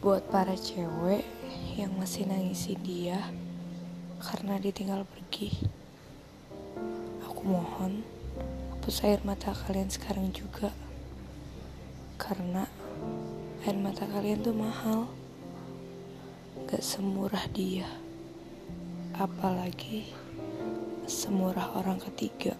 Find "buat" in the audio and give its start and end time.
0.00-0.24